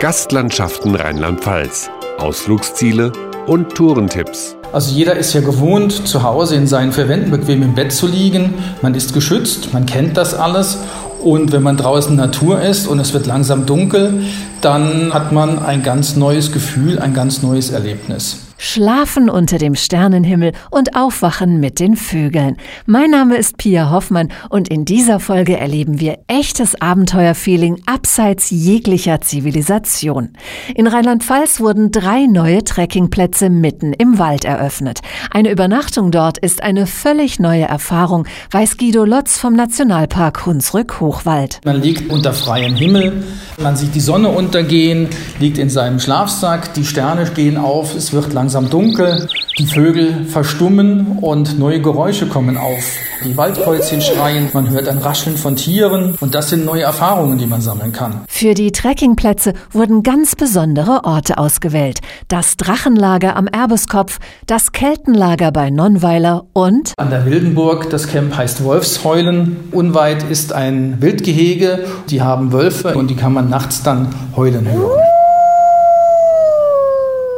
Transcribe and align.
Gastlandschaften 0.00 0.94
Rheinland-Pfalz, 0.94 1.90
Ausflugsziele 2.16 3.12
und 3.46 3.74
Tourentipps. 3.74 4.56
Also 4.72 4.94
jeder 4.94 5.14
ist 5.14 5.34
ja 5.34 5.42
gewohnt, 5.42 6.08
zu 6.08 6.22
Hause 6.22 6.56
in 6.56 6.66
seinen 6.66 6.90
vier 6.92 7.06
Wänden 7.10 7.30
bequem 7.30 7.62
im 7.62 7.74
Bett 7.74 7.92
zu 7.92 8.06
liegen. 8.06 8.54
Man 8.80 8.94
ist 8.94 9.12
geschützt, 9.12 9.74
man 9.74 9.84
kennt 9.84 10.16
das 10.16 10.32
alles. 10.32 10.78
Und 11.22 11.52
wenn 11.52 11.62
man 11.62 11.76
draußen 11.76 12.16
Natur 12.16 12.62
ist 12.62 12.86
und 12.86 12.98
es 12.98 13.12
wird 13.12 13.26
langsam 13.26 13.66
dunkel, 13.66 14.24
dann 14.62 15.12
hat 15.12 15.32
man 15.32 15.58
ein 15.62 15.82
ganz 15.82 16.16
neues 16.16 16.50
Gefühl, 16.50 16.98
ein 16.98 17.12
ganz 17.12 17.42
neues 17.42 17.68
Erlebnis. 17.68 18.38
Schlafen 18.62 19.30
unter 19.30 19.56
dem 19.56 19.74
Sternenhimmel 19.74 20.52
und 20.70 20.94
aufwachen 20.94 21.60
mit 21.60 21.80
den 21.80 21.96
Vögeln. 21.96 22.58
Mein 22.84 23.10
Name 23.10 23.36
ist 23.36 23.56
Pia 23.56 23.90
Hoffmann 23.90 24.28
und 24.50 24.68
in 24.68 24.84
dieser 24.84 25.18
Folge 25.18 25.56
erleben 25.56 25.98
wir 25.98 26.18
echtes 26.26 26.78
Abenteuerfeeling 26.78 27.80
abseits 27.86 28.50
jeglicher 28.50 29.22
Zivilisation. 29.22 30.34
In 30.74 30.86
Rheinland-Pfalz 30.86 31.60
wurden 31.60 31.90
drei 31.90 32.26
neue 32.26 32.62
Trekkingplätze 32.62 33.48
mitten 33.48 33.94
im 33.94 34.18
Wald 34.18 34.44
eröffnet. 34.44 35.00
Eine 35.30 35.50
Übernachtung 35.50 36.10
dort 36.10 36.36
ist 36.36 36.62
eine 36.62 36.86
völlig 36.86 37.40
neue 37.40 37.64
Erfahrung, 37.64 38.26
weiß 38.50 38.76
Guido 38.76 39.06
Lotz 39.06 39.38
vom 39.38 39.54
Nationalpark 39.54 40.44
Hunsrück-Hochwald. 40.44 41.60
Man 41.64 41.80
liegt 41.80 42.12
unter 42.12 42.34
freiem 42.34 42.74
Himmel, 42.74 43.24
man 43.60 43.76
sieht 43.76 43.94
die 43.94 44.00
Sonne 44.00 44.28
untergehen, 44.28 45.08
liegt 45.38 45.58
in 45.58 45.68
seinem 45.68 46.00
Schlafsack, 46.00 46.74
die 46.74 46.84
Sterne 46.84 47.30
gehen 47.30 47.56
auf, 47.56 47.94
es 47.94 48.12
wird 48.12 48.32
langsam 48.32 48.70
dunkel, 48.70 49.28
die 49.60 49.66
Vögel 49.66 50.24
verstummen 50.24 51.18
und 51.20 51.58
neue 51.58 51.82
Geräusche 51.82 52.26
kommen 52.26 52.56
auf. 52.56 52.82
Die 53.26 53.36
Waldkäuzchen 53.36 54.00
schreien, 54.00 54.48
man 54.54 54.70
hört 54.70 54.88
ein 54.88 54.96
Rascheln 54.96 55.36
von 55.36 55.54
Tieren 55.54 56.16
und 56.18 56.34
das 56.34 56.48
sind 56.48 56.64
neue 56.64 56.82
Erfahrungen, 56.82 57.36
die 57.36 57.44
man 57.44 57.60
sammeln 57.60 57.92
kann. 57.92 58.22
Für 58.26 58.54
die 58.54 58.72
Trekkingplätze 58.72 59.52
wurden 59.70 60.02
ganz 60.02 60.34
besondere 60.34 61.04
Orte 61.04 61.36
ausgewählt. 61.36 61.98
Das 62.28 62.56
Drachenlager 62.56 63.36
am 63.36 63.48
Erbeskopf, 63.48 64.18
das 64.46 64.72
Keltenlager 64.72 65.52
bei 65.52 65.68
Nonnweiler 65.68 66.46
und 66.54 66.94
an 66.96 67.10
der 67.10 67.26
Wildenburg, 67.26 67.90
das 67.90 68.08
Camp 68.08 68.34
heißt 68.34 68.64
Wolfsheulen. 68.64 69.68
Unweit 69.72 70.22
ist 70.22 70.54
ein 70.54 71.02
Wildgehege, 71.02 71.84
die 72.08 72.22
haben 72.22 72.54
Wölfe 72.54 72.94
und 72.94 73.10
die 73.10 73.16
kann 73.16 73.34
man 73.34 73.50
nachts 73.50 73.82
dann 73.82 74.08
heulen 74.34 74.66
hören. 74.66 75.09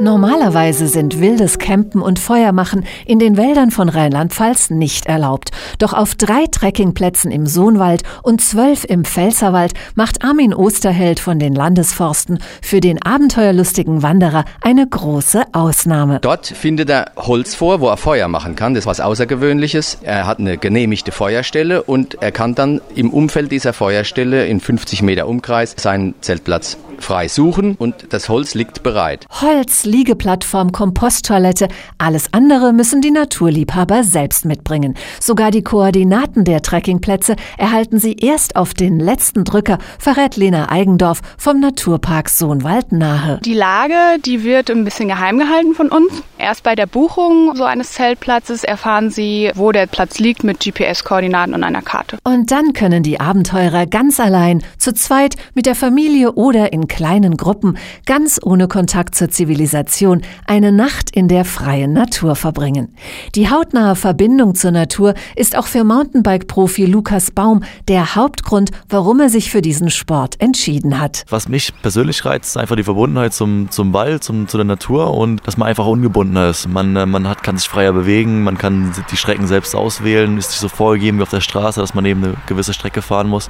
Normalerweise 0.03 0.89
sind 0.89 1.21
wildes 1.21 1.61
Campen 1.61 2.03
und 2.03 2.19
Feuermachen 2.19 2.85
in 3.07 3.21
den 3.21 3.37
Wäldern 3.37 3.71
von 3.71 3.89
Rheinland-Pfalz 3.89 4.71
nicht 4.71 5.07
erlaubt. 5.07 5.53
Doch 5.79 5.93
auf 5.93 6.17
drei 6.17 6.47
Trekkingplätzen 6.51 7.31
im 7.31 7.47
Sohnwald 7.47 8.03
und 8.25 8.41
zwölf 8.41 8.83
im 8.83 9.05
Pfälzerwald 9.05 9.75
macht 9.95 10.25
Armin 10.25 10.55
Osterheld 10.55 11.21
von 11.21 11.39
den 11.39 11.55
Landesforsten 11.55 12.41
für 12.61 12.81
den 12.81 13.01
abenteuerlustigen 13.01 14.03
Wanderer 14.03 14.45
eine 14.61 14.85
große 14.89 15.45
Ausnahme. 15.53 16.19
Dort 16.21 16.49
findet 16.49 16.91
er 16.91 17.13
Holz 17.17 17.55
vor, 17.55 17.81
wo 17.81 17.87
er 17.87 17.97
Feuer 17.97 18.27
machen 18.27 18.57
kann. 18.57 18.75
Das 18.75 18.83
ist 18.83 18.89
was 18.89 18.99
Außergewöhnliches. 18.99 19.99
Er 20.03 20.27
hat 20.27 20.41
eine 20.41 20.59
genehmigte 20.59 21.13
Feuerstelle 21.13 21.81
und 21.81 22.21
er 22.21 22.33
kann 22.33 22.57
dann 22.57 22.81
im 22.97 23.11
Umfeld 23.11 23.53
dieser 23.53 23.73
Feuerstelle 23.73 24.47
in 24.47 24.59
50 24.59 25.03
Meter 25.03 25.29
Umkreis 25.29 25.77
seinen 25.79 26.17
Zeltplatz 26.23 26.77
frei 27.03 27.29
suchen 27.29 27.77
und 27.79 28.13
das 28.13 28.29
Holz 28.29 28.55
liegt 28.55 28.83
bereit. 28.83 29.27
Holz, 29.41 29.85
Liegeplattform, 29.85 30.73
Komposttoilette, 30.73 31.69
alles 31.99 32.33
andere 32.33 32.73
müssen 32.73 33.01
die 33.01 33.11
Naturliebhaber 33.11 34.05
selbst 34.05 34.45
mitbringen. 34.45 34.95
Sogar 35.21 35.51
die 35.51 35.63
Koordinaten 35.63 36.45
der 36.45 36.63
Trekkingplätze 36.63 37.37
erhalten 37.59 37.99
sie 37.99 38.15
erst 38.15 38.57
auf 38.57 38.75
den 38.75 38.99
letzten 38.99 39.45
Drücker, 39.45 39.79
verrät 39.99 40.37
Lena 40.37 40.71
Eigendorf 40.71 41.21
vom 41.37 41.61
Naturpark 41.61 42.29
Sohnwald 42.29 42.93
nahe. 42.93 43.41
Die 43.45 43.55
Lage, 43.55 44.19
die 44.25 44.45
wird 44.45 44.71
ein 44.71 44.85
bisschen 44.85 45.09
geheim 45.09 45.39
gehalten 45.39 45.75
von 45.75 45.89
uns. 45.89 46.23
Erst 46.39 46.63
bei 46.63 46.75
der 46.75 46.87
Buchung 46.87 47.55
so 47.55 47.65
eines 47.65 47.93
Zeltplatzes 47.93 48.65
erfahren 48.65 49.11
sie, 49.11 49.51
wo 49.55 49.73
der 49.73 49.87
Platz 49.87 50.19
liegt 50.19 50.45
mit 50.45 50.61
GPS-Koordinaten 50.61 51.55
und 51.55 51.65
einer 51.65 51.83
Karte. 51.83 52.19
Und 52.25 52.51
dann 52.51 52.73
können 52.73 53.03
die 53.03 53.21
Abenteurer 53.21 53.87
ganz 53.87 54.19
allein, 54.19 54.63
zu 54.79 54.93
zweit, 54.93 55.37
mit 55.55 55.67
der 55.67 55.75
Familie 55.75 56.33
oder 56.33 56.73
in 56.73 56.89
kleinen 56.93 57.39
Gruppen, 57.39 57.79
ganz 58.05 58.39
ohne 58.43 58.69
Kontakt 58.69 59.15
zur 59.15 59.31
Zivilisation, 59.31 60.21
eine 60.47 60.73
Nacht 60.73 61.11
in 61.17 61.27
der 61.27 61.47
freien 61.47 61.95
Natur 61.95 62.37
verbringen. 62.37 62.95
Die 63.35 63.49
hautnahe 63.49 63.97
Verbindung 63.97 64.55
zur 64.55 64.73
Natur 64.73 65.15
ist 65.35 65.57
auch 65.57 65.67
für 65.67 65.85
Mountainbike-Profi 65.85 66.85
Lukas 66.85 67.31
Baum 67.31 67.63
der 67.89 68.15
Hauptgrund, 68.15 68.73
warum 68.91 69.21
er 69.21 69.31
sich 69.31 69.51
für 69.51 69.63
diesen 69.63 69.89
Sport 69.89 70.39
entschieden 70.39 71.01
hat. 71.01 71.25
Was 71.31 71.49
mich 71.49 71.73
persönlich 71.81 72.27
reizt, 72.27 72.51
ist 72.51 72.57
einfach 72.59 72.77
die 72.77 72.85
Verbundenheit 72.85 73.33
zum, 73.33 73.71
zum 73.71 73.95
Wald, 73.95 74.23
zum, 74.23 74.47
zu 74.47 74.59
der 74.59 74.67
Natur 74.67 75.15
und 75.15 75.47
dass 75.47 75.57
man 75.57 75.69
einfach 75.69 75.87
ungebunden 75.87 76.37
ist. 76.37 76.69
Man, 76.69 76.95
äh, 76.95 77.07
man 77.07 77.27
hat, 77.27 77.43
kann 77.43 77.57
sich 77.57 77.71
freier 77.71 77.95
bewegen, 77.95 78.45
man 78.45 78.59
kann 78.59 78.93
die 79.11 79.17
Strecken 79.17 79.47
selbst 79.47 79.75
auswählen, 79.75 80.37
ist 80.37 80.51
nicht 80.51 80.61
so 80.61 80.69
vorgegeben 80.69 81.19
wie 81.19 81.23
auf 81.23 81.31
der 81.31 81.41
Straße, 81.41 81.81
dass 81.81 81.95
man 81.95 82.05
eben 82.05 82.23
eine 82.23 82.35
gewisse 82.47 82.75
Strecke 82.75 83.01
fahren 83.01 83.29
muss 83.29 83.49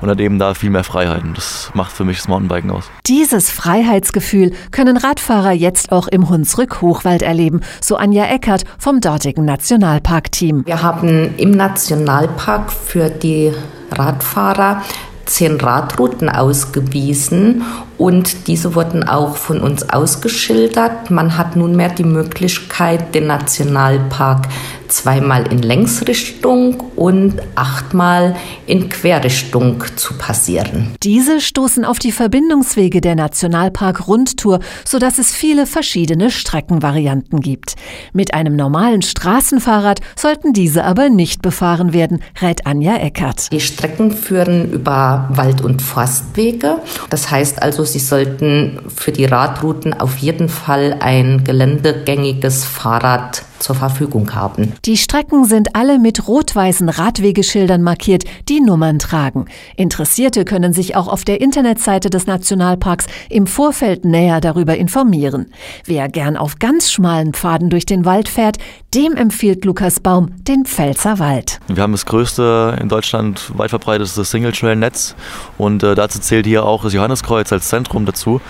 und 0.00 0.08
hat 0.08 0.20
eben 0.20 0.38
da 0.38 0.54
viel 0.54 0.70
mehr 0.70 0.84
Freiheiten. 0.84 1.34
Das 1.34 1.70
macht 1.74 1.92
für 1.92 2.06
mich 2.06 2.16
das 2.16 2.28
Mountainbiken 2.28 2.70
aus 2.70 2.77
aus. 2.78 2.90
Dieses 3.06 3.50
Freiheitsgefühl 3.50 4.52
können 4.70 4.96
Radfahrer 4.96 5.52
jetzt 5.52 5.92
auch 5.92 6.08
im 6.08 6.28
Hunsrück-Hochwald 6.28 7.22
erleben, 7.22 7.60
so 7.80 7.96
Anja 7.96 8.24
Eckert 8.26 8.64
vom 8.78 9.00
dortigen 9.00 9.44
Nationalparkteam. 9.44 10.64
Wir 10.66 10.82
haben 10.82 11.34
im 11.36 11.50
Nationalpark 11.50 12.72
für 12.72 13.10
die 13.10 13.52
Radfahrer 13.90 14.82
zehn 15.26 15.60
Radrouten 15.60 16.30
ausgewiesen 16.30 17.62
und 17.98 18.46
diese 18.48 18.74
wurden 18.74 19.06
auch 19.06 19.36
von 19.36 19.60
uns 19.60 19.88
ausgeschildert. 19.88 21.10
Man 21.10 21.36
hat 21.36 21.54
nunmehr 21.54 21.90
die 21.90 22.04
Möglichkeit, 22.04 23.14
den 23.14 23.26
Nationalpark 23.26 24.48
zweimal 24.88 25.50
in 25.52 25.62
Längsrichtung 25.62 26.80
und 26.96 27.34
achtmal 27.54 28.36
in 28.66 28.88
Querrichtung 28.88 29.84
zu 29.96 30.14
passieren. 30.14 30.94
Diese 31.02 31.40
stoßen 31.40 31.84
auf 31.84 31.98
die 31.98 32.12
Verbindungswege 32.12 33.00
der 33.00 33.14
Nationalpark-Rundtour, 33.14 34.60
sodass 34.84 35.18
es 35.18 35.32
viele 35.32 35.66
verschiedene 35.66 36.30
Streckenvarianten 36.30 37.40
gibt. 37.40 37.76
Mit 38.12 38.34
einem 38.34 38.56
normalen 38.56 39.02
Straßenfahrrad 39.02 40.00
sollten 40.16 40.52
diese 40.52 40.84
aber 40.84 41.08
nicht 41.08 41.42
befahren 41.42 41.92
werden, 41.92 42.22
rät 42.40 42.66
Anja 42.66 42.96
Eckert. 42.96 43.52
Die 43.52 43.60
Strecken 43.60 44.10
führen 44.10 44.72
über 44.72 45.28
Wald- 45.30 45.62
und 45.62 45.82
Forstwege. 45.82 46.76
Das 47.10 47.30
heißt 47.30 47.62
also, 47.62 47.84
Sie 47.84 47.98
sollten 47.98 48.80
für 48.94 49.12
die 49.12 49.24
Radrouten 49.24 49.94
auf 49.94 50.16
jeden 50.18 50.48
Fall 50.48 50.96
ein 51.00 51.44
geländegängiges 51.44 52.64
Fahrrad 52.64 53.42
zur 53.58 53.74
Verfügung 53.74 54.34
haben. 54.34 54.72
Die 54.84 54.96
Strecken 54.96 55.44
sind 55.44 55.74
alle 55.74 55.98
mit 55.98 56.28
rot-weißen 56.28 56.88
Radwegeschildern 56.88 57.82
markiert, 57.82 58.24
die 58.48 58.60
Nummern 58.60 58.98
tragen. 58.98 59.46
Interessierte 59.76 60.44
können 60.44 60.72
sich 60.72 60.96
auch 60.96 61.08
auf 61.08 61.24
der 61.24 61.40
Internetseite 61.40 62.10
des 62.10 62.26
Nationalparks 62.26 63.06
im 63.28 63.46
Vorfeld 63.46 64.04
näher 64.04 64.40
darüber 64.40 64.76
informieren. 64.76 65.46
Wer 65.84 66.08
gern 66.08 66.36
auf 66.36 66.58
ganz 66.58 66.90
schmalen 66.90 67.32
Pfaden 67.32 67.70
durch 67.70 67.86
den 67.86 68.04
Wald 68.04 68.28
fährt, 68.28 68.58
dem 68.94 69.14
empfiehlt 69.14 69.64
Lukas 69.64 70.00
Baum 70.00 70.30
den 70.44 70.64
Pfälzer 70.64 71.18
Wald. 71.18 71.60
Wir 71.68 71.82
haben 71.82 71.92
das 71.92 72.06
größte 72.06 72.78
in 72.80 72.88
Deutschland 72.88 73.52
weit 73.58 73.70
verbreitete 73.70 74.24
Single-Trail-Netz 74.24 75.14
und 75.58 75.82
äh, 75.82 75.94
dazu 75.94 76.18
zählt 76.20 76.46
hier 76.46 76.64
auch 76.64 76.82
das 76.82 76.92
Johanneskreuz 76.92 77.52
als 77.52 77.68
Zentrum 77.68 78.06
dazu. 78.06 78.40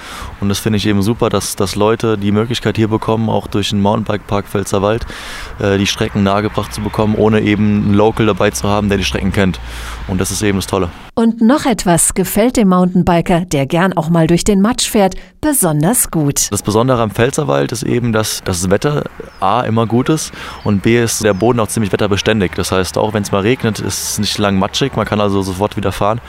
Und 0.40 0.48
das 0.48 0.58
finde 0.58 0.76
ich 0.76 0.86
eben 0.86 1.02
super, 1.02 1.28
dass, 1.28 1.56
dass 1.56 1.74
Leute 1.74 2.16
die 2.16 2.32
Möglichkeit 2.32 2.76
hier 2.76 2.88
bekommen, 2.88 3.28
auch 3.28 3.46
durch 3.46 3.70
den 3.70 3.80
Mountainbike-Park 3.80 4.46
Pfälzer 4.46 4.82
Wald 4.82 4.97
äh, 5.58 5.78
die 5.78 5.86
Strecken 5.86 6.22
nahegebracht 6.22 6.72
zu 6.72 6.80
bekommen, 6.80 7.14
ohne 7.16 7.40
eben 7.40 7.84
einen 7.84 7.94
Local 7.94 8.26
dabei 8.26 8.50
zu 8.50 8.68
haben, 8.68 8.88
der 8.88 8.98
die 8.98 9.04
Strecken 9.04 9.32
kennt. 9.32 9.60
Und 10.06 10.20
das 10.20 10.30
ist 10.30 10.42
eben 10.42 10.58
das 10.58 10.66
Tolle. 10.66 10.88
Und 11.14 11.40
noch 11.40 11.66
etwas 11.66 12.14
gefällt 12.14 12.56
dem 12.56 12.68
Mountainbiker, 12.68 13.40
der 13.40 13.66
gern 13.66 13.92
auch 13.92 14.08
mal 14.08 14.28
durch 14.28 14.44
den 14.44 14.60
Matsch 14.60 14.88
fährt, 14.88 15.16
besonders 15.40 16.12
gut. 16.12 16.46
Das 16.52 16.62
Besondere 16.62 17.02
am 17.02 17.10
Pfälzerwald 17.10 17.72
ist 17.72 17.82
eben, 17.82 18.12
dass 18.12 18.40
das 18.44 18.70
Wetter 18.70 19.02
A 19.40 19.62
immer 19.62 19.86
gut 19.86 20.08
ist 20.10 20.32
und 20.62 20.82
B 20.82 21.02
ist 21.02 21.24
der 21.24 21.34
Boden 21.34 21.58
auch 21.58 21.66
ziemlich 21.66 21.92
wetterbeständig. 21.92 22.52
Das 22.54 22.70
heißt, 22.70 22.96
auch 22.98 23.14
wenn 23.14 23.24
es 23.24 23.32
mal 23.32 23.40
regnet, 23.40 23.80
ist 23.80 24.10
es 24.10 24.18
nicht 24.20 24.38
lang 24.38 24.60
matschig, 24.60 24.94
man 24.94 25.06
kann 25.06 25.20
also 25.20 25.42
sofort 25.42 25.76
wieder 25.76 25.90
fahren. 25.90 26.20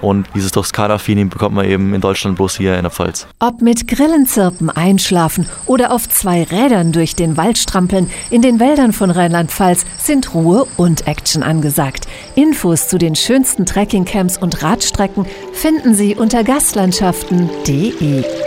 Und 0.00 0.28
dieses 0.34 0.52
Toskana-Feeling 0.52 1.28
bekommt 1.28 1.56
man 1.56 1.64
eben 1.64 1.92
in 1.92 2.00
Deutschland 2.00 2.36
bloß 2.36 2.56
hier 2.56 2.76
in 2.76 2.82
der 2.82 2.90
Pfalz. 2.90 3.26
Ob 3.40 3.62
mit 3.62 3.88
Grillenzirpen 3.88 4.70
einschlafen 4.70 5.48
oder 5.66 5.92
auf 5.92 6.08
zwei 6.08 6.44
Rädern 6.44 6.92
durch 6.92 7.16
den 7.16 7.36
Wald 7.36 7.58
strampeln, 7.58 8.10
in 8.30 8.42
den 8.42 8.60
Wäldern 8.60 8.92
von 8.92 9.10
Rheinland-Pfalz 9.10 9.84
sind 9.98 10.34
Ruhe 10.34 10.66
und 10.76 11.06
Action 11.06 11.42
angesagt. 11.42 12.06
Infos 12.34 12.88
zu 12.88 12.98
den 12.98 13.14
schönsten 13.14 13.66
Trekkingcamps 13.66 14.38
und 14.38 14.62
Radstrecken 14.62 15.26
finden 15.52 15.94
Sie 15.94 16.14
unter 16.14 16.44
gastlandschaften.de. 16.44 18.45